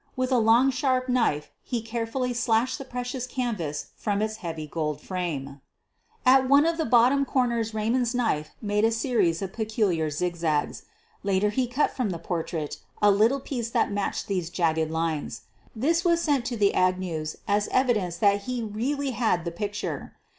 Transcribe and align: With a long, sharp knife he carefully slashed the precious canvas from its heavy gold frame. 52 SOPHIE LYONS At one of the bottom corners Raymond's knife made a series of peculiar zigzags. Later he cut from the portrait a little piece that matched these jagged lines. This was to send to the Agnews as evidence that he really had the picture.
With 0.15 0.31
a 0.31 0.39
long, 0.39 0.71
sharp 0.71 1.09
knife 1.09 1.51
he 1.61 1.79
carefully 1.79 2.33
slashed 2.33 2.79
the 2.79 2.85
precious 2.85 3.27
canvas 3.27 3.91
from 3.95 4.19
its 4.23 4.37
heavy 4.37 4.65
gold 4.65 4.99
frame. 4.99 5.61
52 5.61 5.61
SOPHIE 5.61 5.61
LYONS 6.39 6.43
At 6.43 6.49
one 6.49 6.65
of 6.65 6.77
the 6.79 6.85
bottom 6.85 7.23
corners 7.23 7.75
Raymond's 7.75 8.15
knife 8.15 8.49
made 8.63 8.83
a 8.83 8.91
series 8.91 9.43
of 9.43 9.53
peculiar 9.53 10.09
zigzags. 10.09 10.85
Later 11.21 11.51
he 11.51 11.67
cut 11.67 11.95
from 11.95 12.09
the 12.09 12.17
portrait 12.17 12.77
a 12.99 13.11
little 13.11 13.39
piece 13.39 13.69
that 13.69 13.91
matched 13.91 14.25
these 14.25 14.49
jagged 14.49 14.89
lines. 14.89 15.41
This 15.75 16.03
was 16.03 16.17
to 16.21 16.25
send 16.25 16.45
to 16.45 16.57
the 16.57 16.73
Agnews 16.73 17.35
as 17.47 17.67
evidence 17.67 18.17
that 18.17 18.45
he 18.45 18.63
really 18.63 19.11
had 19.11 19.45
the 19.45 19.51
picture. 19.51 20.15